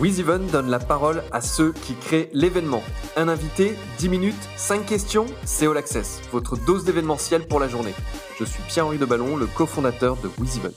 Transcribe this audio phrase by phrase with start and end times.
[0.00, 2.82] WizEven donne la parole à ceux qui créent l'événement.
[3.18, 7.92] Un invité, 10 minutes, 5 questions, c'est All Access, votre dose d'événementiel pour la journée.
[8.38, 10.72] Je suis Pierre-Henri de Ballon, le cofondateur de WizEven.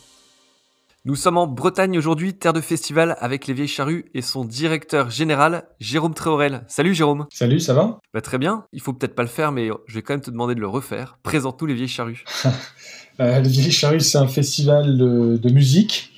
[1.06, 5.10] Nous sommes en Bretagne aujourd'hui, terre de festival, avec les Vieilles Charrues et son directeur
[5.10, 6.66] général, Jérôme Tréorel.
[6.68, 7.26] Salut Jérôme.
[7.32, 8.00] Salut, ça va?
[8.14, 8.66] Bah, Très bien.
[8.74, 10.68] Il faut peut-être pas le faire, mais je vais quand même te demander de le
[10.68, 11.18] refaire.
[11.24, 12.26] Présente-nous les Vieilles Charrues.
[13.22, 16.13] euh, les Vieilles Charrues, c'est un festival de musique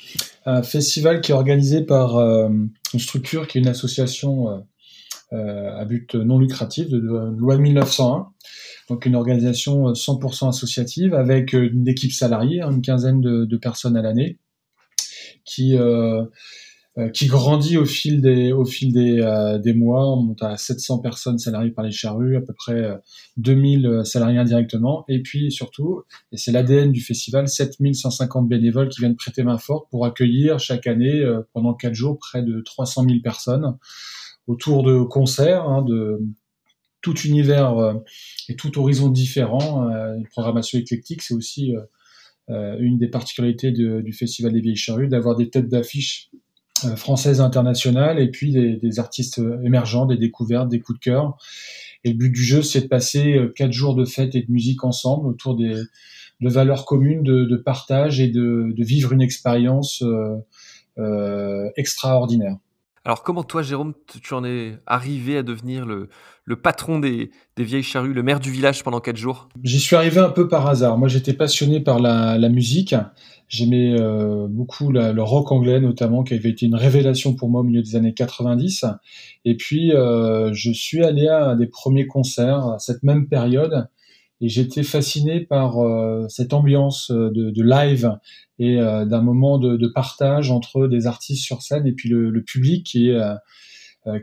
[0.45, 2.49] un festival qui est organisé par euh,
[2.93, 4.59] une structure qui est une association euh,
[5.33, 8.27] euh, à but non lucratif de, loi 1901
[8.89, 14.03] donc une organisation 100% associative avec une équipe salariée, une quinzaine de, de personnes à
[14.03, 14.37] l'année,
[15.43, 15.75] qui
[17.13, 20.13] qui grandit au fil des au fil des, euh, des mois.
[20.13, 22.97] On monte à 700 personnes salariées par les charrues, à peu près
[23.37, 29.01] 2000 euh, salariés indirectement, et puis surtout, et c'est l'ADN du festival, 7150 bénévoles qui
[29.01, 33.19] viennent prêter main forte pour accueillir chaque année pendant quatre jours près de 300 000
[33.21, 33.77] personnes
[34.47, 36.21] autour de concerts, hein, de
[37.01, 37.95] tout univers
[38.47, 39.89] et tout horizon différent.
[39.89, 41.73] une programmation éclectique, c'est aussi
[42.47, 46.31] une des particularités du Festival des Vieilles Charrues, d'avoir des têtes d'affiche
[46.85, 51.37] euh, française internationale et puis des, artistes émergents, des découvertes, des coups de cœur.
[52.03, 54.51] Et le but du jeu, c'est de passer euh, quatre jours de fête et de
[54.51, 55.75] musique ensemble autour des
[56.41, 60.35] de valeurs communes, de, partage et de, de, vivre une expérience euh,
[60.97, 62.57] euh, extraordinaire.
[63.07, 66.09] Alors comment toi, Jérôme, tu en es arrivé à devenir le,
[66.43, 69.47] le patron des, des, vieilles charrues, le maire du village pendant quatre jours?
[69.63, 70.97] J'y suis arrivé un peu par hasard.
[70.97, 72.95] Moi, j'étais passionné par la, la musique.
[73.47, 77.61] J'aimais euh, beaucoup la, le rock anglais, notamment, qui avait été une révélation pour moi
[77.61, 78.85] au milieu des années 90.
[79.45, 83.87] Et puis, euh, je suis allé à des premiers concerts à cette même période
[84.41, 88.17] et j'étais fasciné par euh, cette ambiance euh, de, de live
[88.59, 92.29] et euh, d'un moment de, de, partage entre des artistes sur scène et puis le,
[92.29, 93.19] le public qui est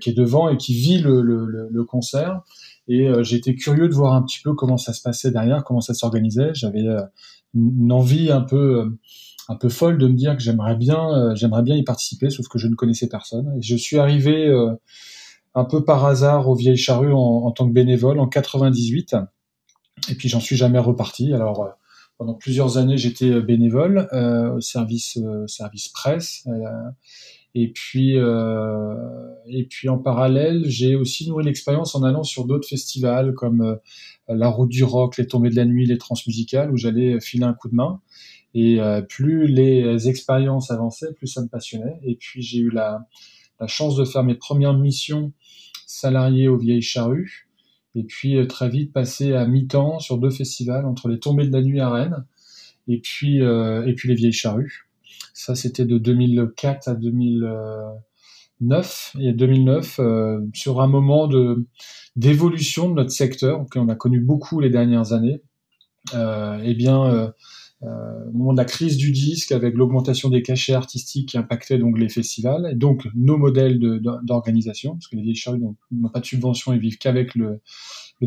[0.01, 2.43] qui est devant et qui vit le, le, le concert.
[2.87, 5.93] Et j'étais curieux de voir un petit peu comment ça se passait derrière, comment ça
[5.93, 6.51] s'organisait.
[6.55, 6.85] J'avais
[7.53, 8.97] une envie un peu
[9.49, 12.61] un peu folle de me dire que j'aimerais bien j'aimerais bien y participer, sauf que
[12.61, 13.53] je ne connaissais personne.
[13.59, 14.55] Et je suis arrivé
[15.57, 19.17] un peu par hasard aux Vieilles Charrues en, en tant que bénévole en 98
[20.09, 21.33] et puis j'en suis jamais reparti.
[21.33, 21.69] Alors euh,
[22.19, 26.47] pendant plusieurs années, j'étais euh, bénévole euh, au service service presse.
[27.55, 33.35] et puis et puis en parallèle, j'ai aussi nourri l'expérience en allant sur d'autres festivals
[33.35, 33.79] comme
[34.29, 37.53] la Route du Rock, les Tombées de la Nuit, les Transmusicales, où j'allais filer un
[37.53, 38.01] coup de main.
[38.55, 42.01] Et plus les expériences avançaient, plus ça me passionnait.
[42.05, 43.07] Et puis j'ai eu la,
[43.61, 45.33] la chance de faire mes premières missions
[45.87, 47.52] salariées aux Vieilles Charrues
[47.95, 51.53] et puis euh, très vite passer à mi-temps sur deux festivals entre les Tombées de
[51.53, 52.25] la Nuit à Rennes
[52.89, 54.89] et puis euh, et puis les Vieilles Charrues.
[55.35, 61.67] Ça c'était de 2004 à 2009 et 2009 euh, sur un moment de
[62.17, 65.43] d'évolution de notre secteur qu'on a connu beaucoup les dernières années.
[66.15, 67.31] Euh, eh bien euh,
[68.33, 72.09] moment de la crise du disque, avec l'augmentation des cachets artistiques qui impactaient donc les
[72.09, 73.79] festivals, et donc nos modèles
[74.23, 77.61] d'organisation, parce que les vieilles charrues n'ont pas de subvention et vivent qu'avec le,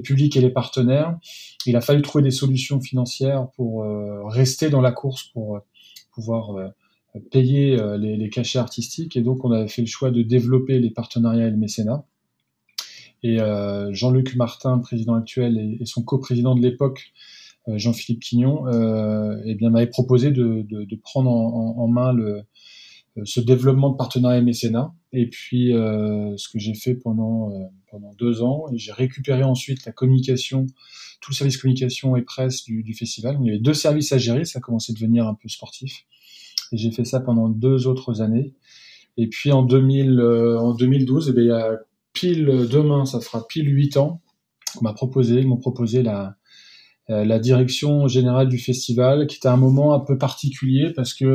[0.04, 1.18] public et les partenaires.
[1.66, 5.60] Il a fallu trouver des solutions financières pour euh, rester dans la course, pour euh,
[6.12, 6.68] pouvoir euh,
[7.32, 11.48] payer les, cachets artistiques, et donc on avait fait le choix de développer les partenariats
[11.48, 12.04] et le mécénat.
[13.24, 13.38] Et
[13.92, 19.56] Jean-Luc Martin, président actuel, et, et son coprésident de l'époque, euh, Jean-Philippe Quignon, euh, eh
[19.56, 22.44] bien m'avait proposé de, de, de prendre en, en, main le,
[23.18, 24.94] euh, ce développement de partenariat mécénat.
[25.14, 29.44] Et puis, euh, ce que j'ai fait pendant, euh, pendant deux ans, et j'ai récupéré
[29.44, 30.66] ensuite la communication,
[31.22, 33.38] tout le service communication et presse du, du festival.
[33.42, 36.06] Il y avait deux services à gérer, ça commençait à devenir un peu sportif.
[36.72, 38.54] Et j'ai fait ça pendant deux autres années.
[39.18, 41.80] Et puis en, 2000, euh, en 2012, eh bien, il y a
[42.12, 44.22] pile demain, ça fera pile huit ans,
[44.76, 46.30] qu'on m'a proposé, ils m'ont proposé la, euh,
[47.08, 51.26] la direction générale du festival, qui était un moment un peu particulier parce que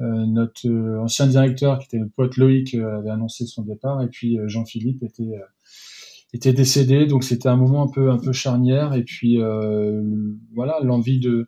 [0.00, 4.08] euh, notre euh, ancien directeur, qui était le poète Loïc, avait annoncé son départ, et
[4.08, 5.40] puis Jean-Philippe était
[6.34, 10.02] était décédé, donc c'était un moment un peu un peu charnière, et puis euh,
[10.52, 11.46] voilà l'envie de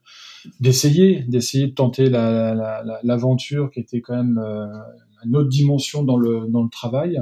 [0.60, 4.66] d'essayer d'essayer de tenter l'aventure la, la, qui était quand même euh,
[5.24, 7.20] une autre dimension dans le dans le travail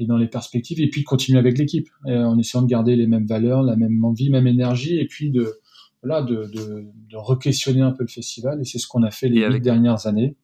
[0.00, 3.06] et dans les perspectives, et puis de continuer avec l'équipe, en essayant de garder les
[3.06, 5.60] mêmes valeurs, la même envie, même énergie, et puis de
[6.02, 9.28] voilà de, de, de re-questionner un peu le festival, et c'est ce qu'on a fait
[9.28, 10.36] les huit dernières années.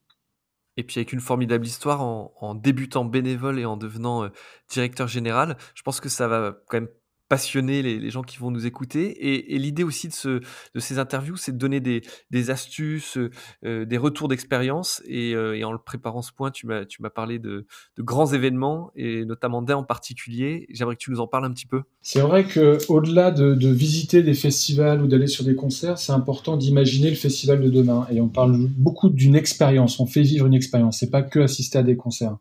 [0.76, 4.28] Et puis avec une formidable histoire en, en débutant bénévole et en devenant euh,
[4.70, 6.90] directeur général, je pense que ça va quand même
[7.28, 9.52] passionner les, gens qui vont nous écouter.
[9.52, 10.40] Et, l'idée aussi de, ce,
[10.74, 13.18] de ces interviews, c'est de donner des, astuces,
[13.64, 15.02] euh, des retours d'expérience.
[15.10, 17.66] Euh, et, en le préparant ce point, tu m'as, parlé de,
[17.98, 20.66] grands événements, et notamment d'un en particulier.
[20.70, 21.82] J'aimerais que tu nous en parles un petit peu.
[22.02, 26.56] C'est vrai qu'au-delà de, de visiter des festivals ou d'aller sur des concerts, c'est important
[26.56, 28.06] d'imaginer le festival de demain.
[28.10, 31.78] Et on parle beaucoup d'une expérience, on fait vivre une expérience, c'est pas que assister
[31.78, 32.36] à des concerts.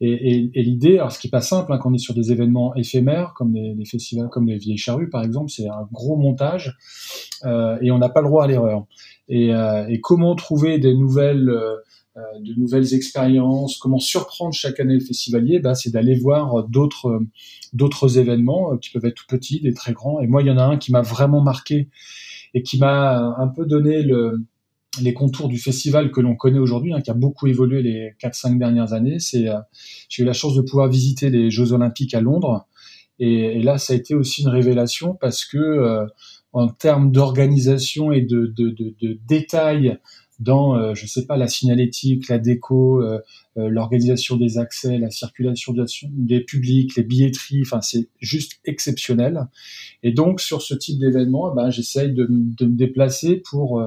[0.00, 2.74] Et, l'idée, alors ce qui est pas simple hein, quand on est sur des événements
[2.74, 6.76] éphémères comme les, festivals, comme les Vieilles Charrues par exemple, c'est un gros montage
[7.44, 8.86] euh, et on n'a pas le droit à l'erreur.
[9.28, 11.76] Et, euh, comment trouver des nouvelles, euh,
[12.40, 17.20] de nouvelles expériences, comment surprendre chaque année le festivalier, bah, c'est d'aller voir d'autres
[17.72, 20.20] d'autres événements qui peuvent être tout petits, des très grands.
[20.20, 21.88] Et moi, il y en a un qui m'a vraiment marqué
[22.54, 24.40] et qui m'a un peu donné le
[25.00, 28.58] les contours du festival que l'on connaît aujourd'hui, hein, qui a beaucoup évolué les 4-5
[28.58, 29.18] dernières années.
[29.20, 32.66] J'ai eu la chance de pouvoir visiter les Jeux Olympiques à Londres,
[33.18, 36.06] et, là, ça a été aussi une révélation parce que euh,
[36.52, 39.98] en termes d'organisation et de, de, de, de détails
[40.38, 43.02] dans, euh, je sais pas, la signalétique, la déco,
[43.56, 49.46] l'organisation des accès, la circulation des publics, les billetteries, enfin c'est juste exceptionnel.
[50.02, 53.82] Et donc sur ce type d'événement, ben, j'essaye de, me déplacer pour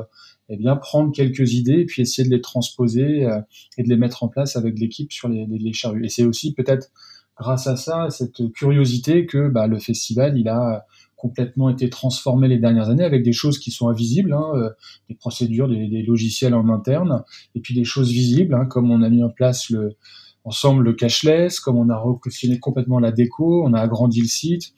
[0.49, 3.39] eh bien prendre quelques idées et puis essayer de les transposer euh,
[3.77, 6.03] et de les mettre en place avec l'équipe sur les, les, charrues.
[6.05, 6.89] Et c'est aussi peut-être
[7.39, 12.59] grâce à ça, cette curiosité, que bah, le festival il a complètement été transformé les
[12.59, 14.69] dernières années avec des choses qui sont invisibles, hein, euh,
[15.09, 17.23] des procédures, des, logiciels en interne,
[17.55, 19.97] et puis des choses visibles, hein, comme on a mis en place le,
[20.45, 24.73] ensemble le cashless, comme on a requestionné complètement la déco, on a agrandi le site.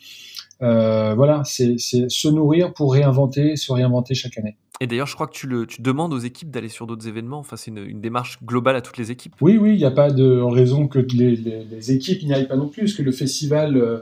[0.62, 4.58] Euh, voilà, c'est se nourrir pour réinventer, se réinventer chaque année.
[4.82, 7.38] Et d'ailleurs, je crois que tu, le, tu demandes aux équipes d'aller sur d'autres événements.
[7.38, 9.36] Enfin, c'est une, démarche globale à toutes les équipes.
[9.40, 12.56] Oui, oui, il n'y a pas de raison que les, les, équipes n'y aillent pas
[12.56, 14.00] non plus, parce que le festival euh,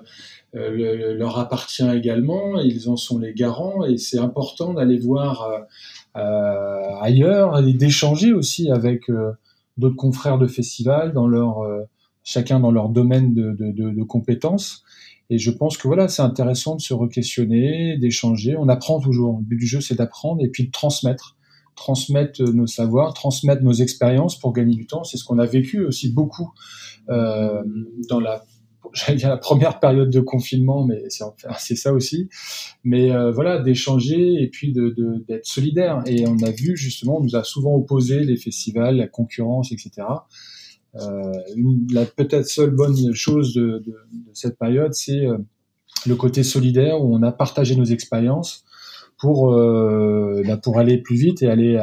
[0.56, 2.58] euh, leur appartient également.
[2.62, 5.50] Ils en sont les garants, et c'est important d'aller voir
[6.16, 9.12] euh, ailleurs et d'échanger aussi avec
[9.78, 11.68] d'autres confrères de festival dans leur
[12.30, 14.84] chacun dans leur domaine de, de, compétences.
[15.32, 18.56] Et je pense que voilà, c'est intéressant de se re-questionner, d'échanger.
[18.56, 19.38] On apprend toujours.
[19.40, 21.38] Le but du jeu, c'est d'apprendre et puis de transmettre.
[21.76, 25.04] Transmettre nos savoirs, transmettre nos expériences pour gagner du temps.
[25.04, 26.52] C'est ce qu'on a vécu aussi beaucoup
[27.10, 27.64] euh,
[28.10, 28.44] dans la
[29.42, 31.06] première période de confinement, mais
[31.58, 32.30] c'est ça aussi.
[32.84, 36.04] Mais euh, voilà, d'échanger et puis d'être de, solidaire.
[36.06, 40.06] Et on a vu justement, on nous a souvent opposé les festivals, la concurrence, etc.
[40.96, 41.34] Euh,
[41.92, 45.38] la peut-être seule bonne chose de, de, de cette période, c'est euh,
[46.06, 48.66] le côté solidaire où on a partagé nos expériences
[49.20, 51.78] pour euh, bah, pour aller plus vite et aller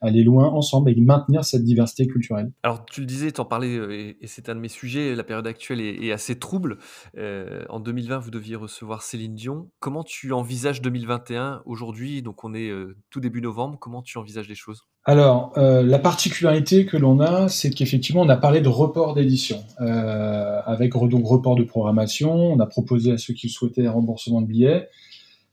[0.00, 2.52] aller loin ensemble et maintenir cette diversité culturelle.
[2.62, 3.74] Alors tu le disais, tu en parlais
[4.20, 5.14] et, c'est un de mes sujets.
[5.14, 6.78] La période actuelle est, assez trouble.
[7.16, 9.68] en 2020, vous deviez recevoir Céline Dion.
[9.80, 12.22] Comment tu envisages 2021 aujourd'hui?
[12.22, 12.70] Donc on est
[13.10, 13.78] tout début novembre.
[13.78, 14.86] Comment tu envisages les choses?
[15.08, 19.62] Alors, euh, la particularité que l'on a, c'est qu'effectivement, on a parlé de report d'édition,
[19.80, 22.34] euh, avec donc report de programmation.
[22.34, 24.88] On a proposé à ceux qui le souhaitaient un remboursement de billets.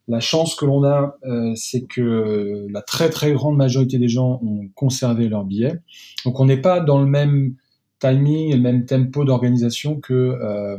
[0.07, 4.39] La chance que l'on a, euh, c'est que la très très grande majorité des gens
[4.43, 5.79] ont conservé leurs billets.
[6.25, 7.55] Donc, on n'est pas dans le même
[7.99, 10.77] timing, le même tempo d'organisation que euh,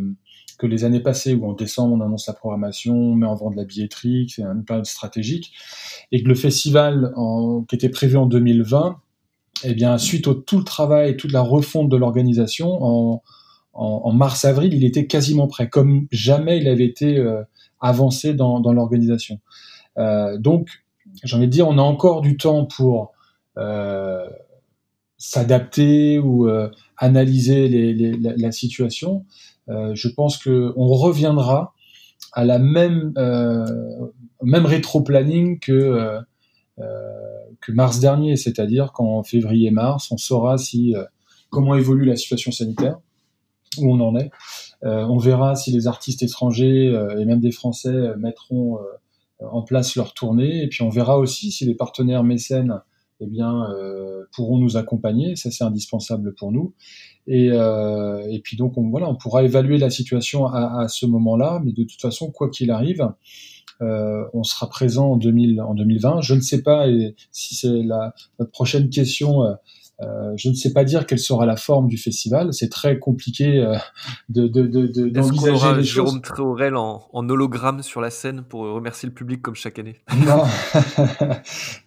[0.59, 3.57] que les années passées, où en décembre on annonce la programmation, on met en vente
[3.57, 5.53] la billetterie, c'est une période stratégique,
[6.13, 7.13] et que le festival
[7.69, 9.01] qui était prévu en 2020,
[9.65, 13.23] eh bien, suite au tout le travail, toute la refonte de l'organisation, en,
[13.75, 17.43] en, mars-avril, il était quasiment prêt, comme jamais il avait été euh,
[17.85, 19.39] avancé dans, l'organisation.
[19.99, 20.69] Euh, donc,
[21.23, 23.13] j'ai envie de dire, on a encore du temps pour
[23.59, 24.27] euh,
[25.19, 27.69] s'adapter ou euh, analyser
[28.21, 29.25] la, situation.
[29.69, 31.75] Je pense que on reviendra
[32.33, 33.13] à la même
[34.43, 36.19] même rétro-planning que
[37.61, 40.95] que mars dernier, c'est-à-dire qu'en février-mars, on saura si
[41.51, 42.99] comment évolue la situation sanitaire,
[43.79, 44.31] où on en est.
[44.83, 46.87] on verra si les artistes étrangers
[47.19, 48.79] et même des Français mettront
[49.41, 52.81] en place leur tournée, et puis on verra aussi si les partenaires mécènes
[53.21, 55.37] eh bien, euh, pourront nous accompagner.
[55.37, 56.75] Ça, c'est indispensable pour nous.
[57.27, 61.61] Et, euh, et puis donc, on, voilà, on pourra évaluer la situation à, ce moment-là.
[61.65, 63.09] Mais de toute façon, quoi qu'il arrive,
[63.81, 66.21] euh, on sera présent en, 2000, en 2020.
[66.23, 66.87] Je ne sais pas
[67.31, 68.15] si c'est la
[68.53, 69.43] prochaine question.
[70.03, 72.53] Euh, Euh, je ne sais pas dire quelle sera la forme du festival.
[72.53, 73.77] C'est très compliqué euh,
[74.29, 78.63] de, de, de, de d'envisager les Jérôme Tréorel en, en, hologramme sur la scène pour
[78.63, 79.97] remercier le public comme chaque année?
[80.27, 80.45] Non,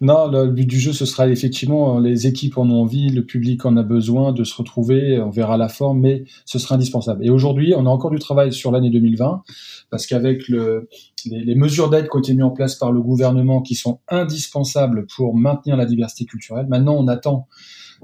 [0.00, 0.28] non.
[0.30, 3.76] Le but du jeu, ce sera effectivement les équipes en ont envie, le public en
[3.76, 5.20] a besoin de se retrouver.
[5.20, 7.24] On verra la forme, mais ce sera indispensable.
[7.24, 9.42] Et aujourd'hui, on a encore du travail sur l'année 2020
[9.90, 10.88] parce qu'avec le,
[11.26, 14.00] les, les mesures d'aide qui ont été mises en place par le gouvernement, qui sont
[14.08, 17.48] indispensables pour maintenir la diversité culturelle, maintenant on attend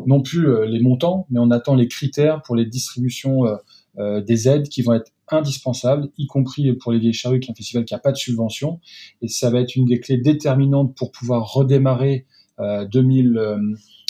[0.06, 3.56] non plus euh, les montants, mais on attend les critères pour les distributions euh,
[3.98, 7.52] euh, des aides qui vont être indispensables, y compris pour les Vieilles Charrues, qui est
[7.52, 8.80] un festival qui n'a pas de subvention.
[9.22, 12.26] Et ça va être une des clés déterminantes pour pouvoir redémarrer
[12.60, 13.40] 2000,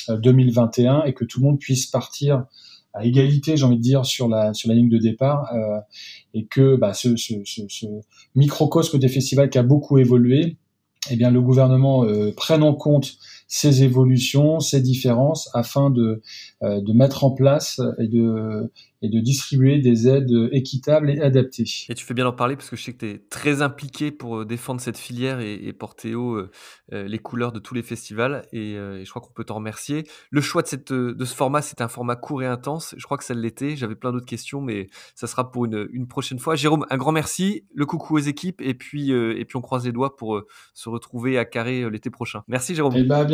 [0.08, 2.44] 2021 et que tout le monde puisse partir
[2.94, 5.48] à égalité, j'ai envie de dire, sur la ligne de départ,
[6.34, 7.10] et que bah, ce,
[8.34, 10.56] microcosme des festivals qui a beaucoup évolué,
[11.10, 12.04] eh bien le gouvernement
[12.36, 16.22] prenne en compte ces évolutions, ces différences, afin de,
[16.62, 18.70] euh, de mettre en place et de,
[19.02, 21.64] et de distribuer des aides équitables et adaptées.
[21.88, 24.10] Et tu fais bien en parler parce que je sais que tu es très impliqué
[24.10, 26.48] pour euh, défendre cette filière et, et porter haut euh,
[26.90, 30.04] les couleurs de tous les festivals et, et je crois qu'on peut t'en remercier.
[30.30, 32.94] Le choix de, cette, de ce format, c'est un format court et intense.
[32.96, 33.76] Je crois que ça l'était.
[33.76, 36.54] J'avais plein d'autres questions, mais ça sera pour une, une, prochaine fois.
[36.54, 37.64] Jérôme, un grand merci.
[37.74, 41.38] Le coucou aux équipes et puis, et puis on croise les doigts pour se retrouver
[41.38, 42.42] à Carré l'été prochain.
[42.48, 42.94] Merci Jérôme.
[42.96, 43.33] Et eh bah ben,